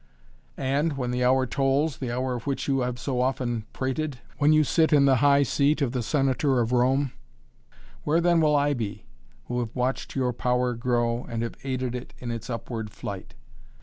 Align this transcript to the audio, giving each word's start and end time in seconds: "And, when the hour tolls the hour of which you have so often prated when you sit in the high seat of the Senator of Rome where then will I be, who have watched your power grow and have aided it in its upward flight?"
"And, 0.57 0.97
when 0.97 1.11
the 1.11 1.23
hour 1.23 1.45
tolls 1.45 1.97
the 1.97 2.09
hour 2.11 2.33
of 2.33 2.47
which 2.47 2.67
you 2.67 2.79
have 2.79 2.97
so 2.97 3.21
often 3.21 3.67
prated 3.71 4.17
when 4.39 4.51
you 4.51 4.63
sit 4.63 4.91
in 4.91 5.05
the 5.05 5.17
high 5.17 5.43
seat 5.43 5.79
of 5.79 5.91
the 5.91 6.01
Senator 6.01 6.59
of 6.59 6.71
Rome 6.71 7.11
where 8.03 8.19
then 8.19 8.41
will 8.41 8.55
I 8.55 8.73
be, 8.73 9.05
who 9.45 9.59
have 9.59 9.75
watched 9.75 10.15
your 10.15 10.33
power 10.33 10.73
grow 10.73 11.25
and 11.25 11.43
have 11.43 11.53
aided 11.63 11.93
it 11.93 12.15
in 12.17 12.31
its 12.31 12.49
upward 12.49 12.89
flight?" 12.89 13.35